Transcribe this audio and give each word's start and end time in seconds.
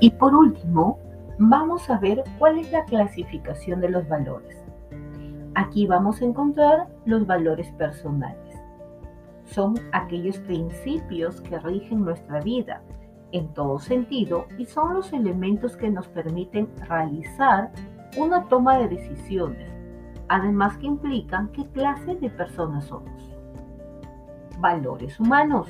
Y 0.00 0.10
por 0.10 0.34
último, 0.34 0.98
vamos 1.38 1.88
a 1.90 1.98
ver 1.98 2.22
cuál 2.38 2.58
es 2.58 2.70
la 2.72 2.84
clasificación 2.84 3.80
de 3.80 3.90
los 3.90 4.08
valores. 4.08 4.56
Aquí 5.54 5.86
vamos 5.86 6.22
a 6.22 6.24
encontrar 6.24 6.86
los 7.04 7.26
valores 7.26 7.70
personales. 7.72 8.56
Son 9.44 9.74
aquellos 9.92 10.38
principios 10.38 11.40
que 11.40 11.58
rigen 11.58 12.04
nuestra 12.04 12.40
vida 12.40 12.82
en 13.32 13.48
todo 13.54 13.78
sentido 13.78 14.46
y 14.56 14.66
son 14.66 14.94
los 14.94 15.12
elementos 15.12 15.76
que 15.76 15.90
nos 15.90 16.06
permiten 16.08 16.68
realizar 16.88 17.70
una 18.16 18.44
toma 18.48 18.78
de 18.78 18.88
decisiones, 18.88 19.70
además 20.28 20.76
que 20.78 20.86
implican 20.86 21.48
qué 21.48 21.66
clase 21.70 22.14
de 22.16 22.30
personas 22.30 22.86
somos. 22.86 23.36
Valores 24.60 25.18
humanos. 25.20 25.68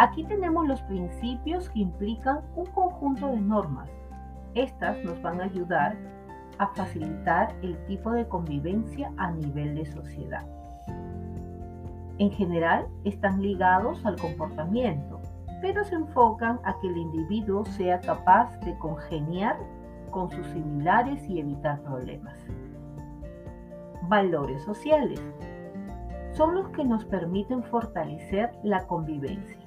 Aquí 0.00 0.24
tenemos 0.24 0.66
los 0.66 0.80
principios 0.84 1.68
que 1.68 1.80
implican 1.80 2.40
un 2.56 2.64
conjunto 2.64 3.26
de 3.26 3.38
normas. 3.38 3.90
Estas 4.54 4.96
nos 5.04 5.20
van 5.20 5.42
a 5.42 5.44
ayudar 5.44 5.94
a 6.56 6.68
facilitar 6.68 7.54
el 7.60 7.76
tipo 7.84 8.10
de 8.12 8.26
convivencia 8.26 9.12
a 9.18 9.30
nivel 9.30 9.74
de 9.74 9.84
sociedad. 9.84 10.46
En 12.16 12.30
general, 12.30 12.86
están 13.04 13.42
ligados 13.42 14.06
al 14.06 14.16
comportamiento, 14.16 15.20
pero 15.60 15.84
se 15.84 15.96
enfocan 15.96 16.58
a 16.64 16.80
que 16.80 16.88
el 16.88 16.96
individuo 16.96 17.66
sea 17.66 18.00
capaz 18.00 18.58
de 18.60 18.78
congeniar 18.78 19.58
con 20.10 20.30
sus 20.30 20.46
similares 20.46 21.28
y 21.28 21.40
evitar 21.40 21.78
problemas. 21.82 22.38
Valores 24.08 24.62
sociales 24.62 25.20
son 26.32 26.54
los 26.54 26.68
que 26.70 26.84
nos 26.84 27.04
permiten 27.04 27.62
fortalecer 27.64 28.50
la 28.62 28.86
convivencia, 28.86 29.58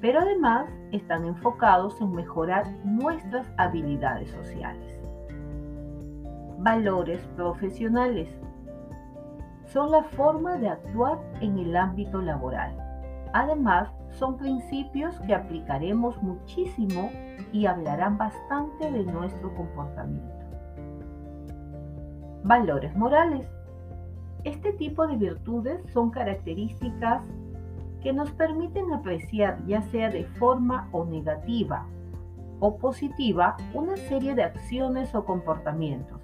pero 0.00 0.20
además 0.20 0.68
están 0.92 1.24
enfocados 1.24 2.00
en 2.00 2.12
mejorar 2.12 2.68
nuestras 2.84 3.46
habilidades 3.56 4.30
sociales. 4.30 5.00
Valores 6.58 7.20
profesionales 7.36 8.28
son 9.66 9.90
la 9.90 10.02
forma 10.02 10.56
de 10.56 10.68
actuar 10.68 11.18
en 11.40 11.58
el 11.58 11.76
ámbito 11.76 12.20
laboral. 12.20 12.76
Además, 13.32 13.88
son 14.10 14.38
principios 14.38 15.20
que 15.20 15.34
aplicaremos 15.34 16.20
muchísimo 16.22 17.10
y 17.52 17.66
hablarán 17.66 18.16
bastante 18.16 18.90
de 18.90 19.04
nuestro 19.04 19.54
comportamiento. 19.54 20.34
Valores 22.44 22.96
morales. 22.96 23.46
Este 24.44 24.72
tipo 24.72 25.06
de 25.06 25.16
virtudes 25.16 25.80
son 25.92 26.10
características 26.10 27.22
que 28.02 28.12
nos 28.12 28.30
permiten 28.32 28.92
apreciar, 28.92 29.64
ya 29.66 29.82
sea 29.82 30.10
de 30.10 30.24
forma 30.24 30.88
o 30.92 31.04
negativa 31.04 31.86
o 32.60 32.76
positiva, 32.76 33.56
una 33.72 33.96
serie 33.96 34.34
de 34.34 34.42
acciones 34.42 35.14
o 35.14 35.24
comportamientos. 35.24 36.20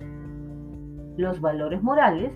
Los 1.17 1.41
valores 1.41 1.83
morales 1.83 2.33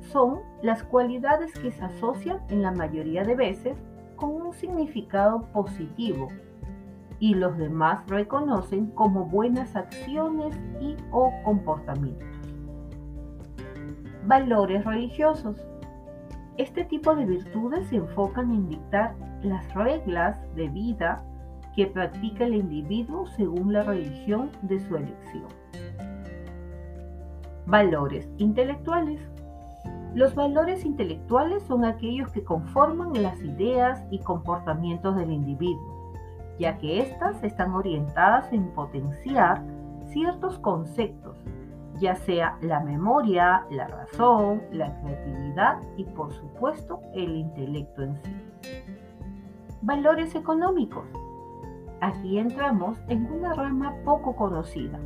son 0.00 0.40
las 0.62 0.82
cualidades 0.82 1.52
que 1.52 1.70
se 1.70 1.84
asocian 1.84 2.40
en 2.48 2.62
la 2.62 2.72
mayoría 2.72 3.24
de 3.24 3.34
veces 3.34 3.76
con 4.16 4.30
un 4.30 4.52
significado 4.54 5.42
positivo 5.52 6.28
y 7.18 7.34
los 7.34 7.56
demás 7.56 8.06
reconocen 8.08 8.86
como 8.88 9.26
buenas 9.26 9.76
acciones 9.76 10.58
y 10.80 10.96
o 11.10 11.32
comportamientos. 11.44 12.28
Valores 14.26 14.84
religiosos. 14.84 15.56
Este 16.56 16.84
tipo 16.84 17.16
de 17.16 17.24
virtudes 17.24 17.88
se 17.88 17.96
enfocan 17.96 18.52
en 18.52 18.68
dictar 18.68 19.16
las 19.42 19.74
reglas 19.74 20.38
de 20.54 20.68
vida 20.68 21.24
que 21.74 21.88
practica 21.88 22.44
el 22.44 22.54
individuo 22.54 23.26
según 23.26 23.72
la 23.72 23.82
religión 23.82 24.50
de 24.62 24.78
su 24.78 24.96
elección. 24.96 25.48
Valores 27.66 28.28
intelectuales. 28.38 29.20
Los 30.14 30.36
valores 30.36 30.84
intelectuales 30.84 31.64
son 31.64 31.84
aquellos 31.84 32.30
que 32.30 32.44
conforman 32.44 33.20
las 33.20 33.42
ideas 33.42 34.04
y 34.12 34.20
comportamientos 34.20 35.16
del 35.16 35.32
individuo, 35.32 36.12
ya 36.60 36.78
que 36.78 37.00
éstas 37.00 37.42
están 37.42 37.72
orientadas 37.74 38.52
en 38.52 38.68
potenciar 38.74 39.60
ciertos 40.06 40.60
conceptos, 40.60 41.36
ya 41.98 42.14
sea 42.14 42.58
la 42.60 42.80
memoria, 42.80 43.64
la 43.70 43.86
razón, 43.86 44.62
la 44.72 44.94
creatividad 45.00 45.80
y 45.96 46.04
por 46.04 46.32
supuesto 46.32 47.00
el 47.14 47.36
intelecto 47.36 48.02
en 48.02 48.16
sí. 48.22 48.36
Valores 49.82 50.34
económicos. 50.34 51.04
Aquí 52.00 52.38
entramos 52.38 52.98
en 53.08 53.30
una 53.30 53.54
rama 53.54 53.94
poco 54.04 54.34
conocida, 54.34 54.98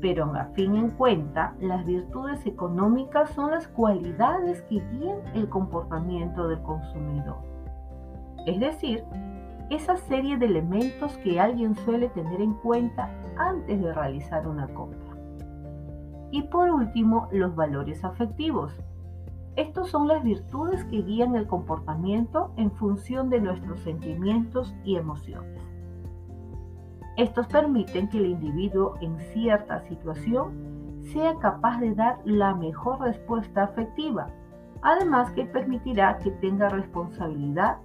pero 0.00 0.32
a 0.34 0.44
fin 0.46 0.76
en 0.76 0.90
cuenta, 0.90 1.54
las 1.60 1.84
virtudes 1.86 2.44
económicas 2.46 3.30
son 3.30 3.50
las 3.50 3.66
cualidades 3.68 4.62
que 4.62 4.80
guían 4.92 5.18
el 5.34 5.48
comportamiento 5.48 6.48
del 6.48 6.60
consumidor. 6.62 7.36
Es 8.46 8.60
decir, 8.60 9.04
esa 9.70 9.96
serie 9.96 10.36
de 10.36 10.46
elementos 10.46 11.16
que 11.18 11.40
alguien 11.40 11.74
suele 11.74 12.08
tener 12.10 12.40
en 12.40 12.54
cuenta 12.54 13.10
antes 13.36 13.82
de 13.82 13.92
realizar 13.92 14.46
una 14.46 14.68
compra. 14.68 15.05
Y 16.30 16.42
por 16.42 16.70
último, 16.70 17.28
los 17.32 17.54
valores 17.54 18.04
afectivos. 18.04 18.72
Estos 19.56 19.88
son 19.88 20.06
las 20.06 20.22
virtudes 20.22 20.84
que 20.84 21.02
guían 21.02 21.34
el 21.34 21.46
comportamiento 21.46 22.52
en 22.56 22.70
función 22.72 23.30
de 23.30 23.40
nuestros 23.40 23.80
sentimientos 23.80 24.74
y 24.84 24.96
emociones. 24.96 25.62
Estos 27.16 27.46
permiten 27.46 28.08
que 28.08 28.18
el 28.18 28.26
individuo 28.26 28.96
en 29.00 29.18
cierta 29.32 29.80
situación 29.88 31.00
sea 31.12 31.36
capaz 31.36 31.80
de 31.80 31.94
dar 31.94 32.18
la 32.24 32.54
mejor 32.54 33.00
respuesta 33.00 33.64
afectiva, 33.64 34.28
además 34.82 35.30
que 35.30 35.46
permitirá 35.46 36.18
que 36.18 36.30
tenga 36.32 36.68
responsabilidad 36.68 37.78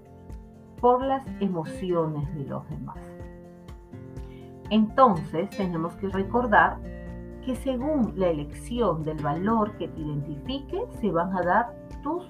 por 0.81 1.01
las 1.01 1.23
emociones 1.39 2.33
de 2.35 2.45
los 2.45 2.67
demás. 2.69 2.97
Entonces 4.69 5.49
tenemos 5.51 5.95
que 5.95 6.09
recordar 6.09 6.77
que 7.45 7.55
según 7.55 8.13
la 8.15 8.27
elección 8.27 9.03
del 9.03 9.21
valor 9.21 9.75
que 9.77 9.87
te 9.87 9.99
identifique, 9.99 10.85
se 10.99 11.11
van 11.11 11.35
a 11.35 11.41
dar 11.41 11.75
tus 12.03 12.29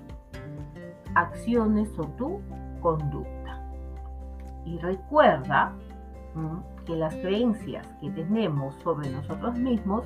acciones 1.15 1.89
o 1.97 2.03
tu 2.03 2.39
conducta. 2.81 3.61
Y 4.65 4.77
recuerda 4.77 5.73
que 6.85 6.95
las 6.95 7.13
creencias 7.15 7.87
que 7.99 8.09
tenemos 8.11 8.75
sobre 8.83 9.09
nosotros 9.09 9.57
mismos 9.57 10.05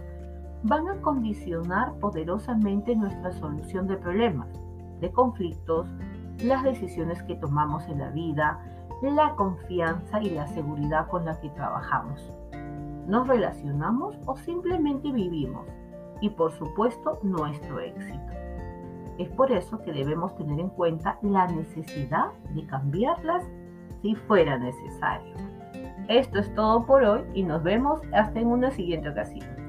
van 0.64 0.88
a 0.90 1.00
condicionar 1.02 1.94
poderosamente 2.00 2.96
nuestra 2.96 3.32
solución 3.34 3.88
de 3.88 3.98
problemas, 3.98 4.48
de 5.00 5.12
conflictos, 5.12 5.88
las 6.44 6.64
decisiones 6.64 7.22
que 7.24 7.36
tomamos 7.36 7.88
en 7.88 8.00
la 8.00 8.10
vida, 8.10 8.60
la 9.02 9.36
confianza 9.36 10.22
y 10.22 10.32
la 10.32 10.48
seguridad 10.48 11.08
con 11.08 11.26
la 11.26 11.40
que 11.40 11.50
trabajamos. 11.50 12.32
Nos 13.08 13.28
relacionamos 13.28 14.16
o 14.26 14.36
simplemente 14.36 15.12
vivimos 15.12 15.68
y 16.22 16.30
por 16.30 16.52
supuesto 16.52 17.20
nuestro 17.24 17.80
éxito. 17.80 18.34
Es 19.18 19.30
por 19.30 19.52
eso 19.52 19.82
que 19.84 19.94
debemos 19.94 20.36
tener 20.36 20.60
en 20.60 20.70
cuenta 20.70 21.18
la 21.22 21.48
necesidad 21.48 22.32
de 22.54 22.66
cambiarlas 22.66 23.44
si 24.02 24.16
fuera 24.16 24.58
necesario. 24.58 25.34
Esto 26.08 26.40
es 26.40 26.54
todo 26.54 26.86
por 26.86 27.04
hoy 27.04 27.22
y 27.34 27.44
nos 27.44 27.64
vemos 27.64 28.02
hasta 28.14 28.40
en 28.40 28.48
una 28.48 28.72
siguiente 28.72 29.10
ocasión. 29.10 29.65